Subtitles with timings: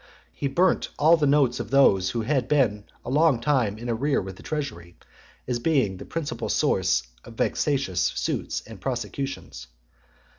[0.33, 4.19] He burnt all the notes of those who had been a long time in arrear
[4.19, 4.97] with the treasury,
[5.47, 9.67] as being the principal source of vexatious suits and prosecutions.